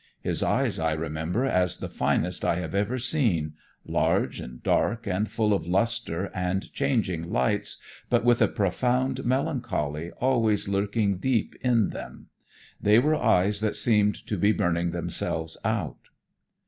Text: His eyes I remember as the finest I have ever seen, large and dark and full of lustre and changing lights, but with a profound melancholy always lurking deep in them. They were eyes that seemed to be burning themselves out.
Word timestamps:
His 0.23 0.41
eyes 0.41 0.79
I 0.79 0.93
remember 0.93 1.45
as 1.45 1.77
the 1.77 1.87
finest 1.87 2.43
I 2.43 2.55
have 2.55 2.73
ever 2.73 2.97
seen, 2.97 3.53
large 3.85 4.39
and 4.39 4.63
dark 4.63 5.05
and 5.05 5.29
full 5.29 5.53
of 5.53 5.67
lustre 5.67 6.31
and 6.33 6.73
changing 6.73 7.29
lights, 7.31 7.77
but 8.09 8.25
with 8.25 8.41
a 8.41 8.47
profound 8.47 9.23
melancholy 9.23 10.09
always 10.13 10.67
lurking 10.67 11.17
deep 11.17 11.53
in 11.61 11.89
them. 11.91 12.29
They 12.81 12.97
were 12.97 13.13
eyes 13.13 13.59
that 13.59 13.75
seemed 13.75 14.15
to 14.25 14.37
be 14.39 14.51
burning 14.51 14.89
themselves 14.89 15.55
out. 15.63 15.97